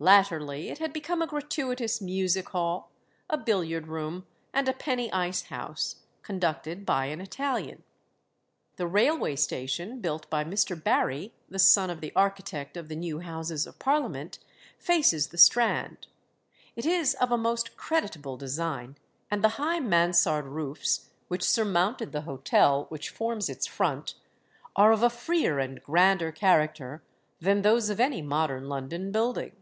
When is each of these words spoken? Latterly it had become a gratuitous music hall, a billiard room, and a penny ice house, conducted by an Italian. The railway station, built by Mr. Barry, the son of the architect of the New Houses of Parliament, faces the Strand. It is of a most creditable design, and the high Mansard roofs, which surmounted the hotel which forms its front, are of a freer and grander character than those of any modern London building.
Latterly 0.00 0.68
it 0.70 0.78
had 0.78 0.92
become 0.92 1.20
a 1.22 1.26
gratuitous 1.26 2.00
music 2.00 2.50
hall, 2.50 2.92
a 3.28 3.36
billiard 3.36 3.88
room, 3.88 4.28
and 4.54 4.68
a 4.68 4.72
penny 4.72 5.10
ice 5.12 5.42
house, 5.42 5.96
conducted 6.22 6.86
by 6.86 7.06
an 7.06 7.20
Italian. 7.20 7.82
The 8.76 8.86
railway 8.86 9.34
station, 9.34 10.00
built 10.00 10.30
by 10.30 10.44
Mr. 10.44 10.80
Barry, 10.80 11.34
the 11.48 11.58
son 11.58 11.90
of 11.90 12.00
the 12.00 12.12
architect 12.14 12.76
of 12.76 12.86
the 12.86 12.94
New 12.94 13.18
Houses 13.18 13.66
of 13.66 13.80
Parliament, 13.80 14.38
faces 14.78 15.26
the 15.30 15.36
Strand. 15.36 16.06
It 16.76 16.86
is 16.86 17.14
of 17.14 17.32
a 17.32 17.36
most 17.36 17.76
creditable 17.76 18.36
design, 18.36 18.98
and 19.32 19.42
the 19.42 19.58
high 19.60 19.80
Mansard 19.80 20.46
roofs, 20.46 21.10
which 21.26 21.42
surmounted 21.42 22.12
the 22.12 22.20
hotel 22.22 22.86
which 22.88 23.10
forms 23.10 23.48
its 23.48 23.66
front, 23.66 24.14
are 24.76 24.92
of 24.92 25.02
a 25.02 25.10
freer 25.10 25.58
and 25.58 25.82
grander 25.82 26.30
character 26.30 27.02
than 27.40 27.62
those 27.62 27.90
of 27.90 27.98
any 27.98 28.22
modern 28.22 28.68
London 28.68 29.10
building. 29.10 29.56